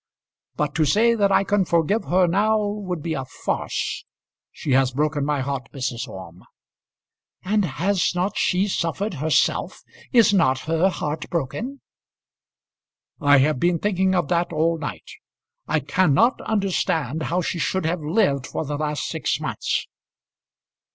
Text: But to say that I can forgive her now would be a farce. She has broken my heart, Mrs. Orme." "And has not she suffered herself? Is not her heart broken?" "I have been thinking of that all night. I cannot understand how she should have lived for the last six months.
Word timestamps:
But 0.55 0.73
to 0.73 0.83
say 0.85 1.13
that 1.13 1.31
I 1.31 1.43
can 1.43 1.63
forgive 1.63 2.05
her 2.05 2.25
now 2.25 2.57
would 2.59 3.03
be 3.03 3.13
a 3.13 3.23
farce. 3.23 4.03
She 4.51 4.71
has 4.71 4.89
broken 4.91 5.23
my 5.23 5.41
heart, 5.41 5.69
Mrs. 5.73 6.07
Orme." 6.07 6.43
"And 7.43 7.65
has 7.65 8.15
not 8.15 8.35
she 8.35 8.67
suffered 8.67 9.13
herself? 9.13 9.83
Is 10.11 10.33
not 10.33 10.61
her 10.61 10.89
heart 10.89 11.29
broken?" 11.29 11.81
"I 13.19 13.37
have 13.45 13.59
been 13.59 13.77
thinking 13.77 14.15
of 14.15 14.27
that 14.29 14.51
all 14.51 14.79
night. 14.79 15.11
I 15.67 15.79
cannot 15.79 16.41
understand 16.47 17.21
how 17.29 17.41
she 17.41 17.59
should 17.59 17.85
have 17.85 18.01
lived 18.01 18.47
for 18.47 18.65
the 18.65 18.77
last 18.79 19.07
six 19.07 19.39
months. 19.39 19.85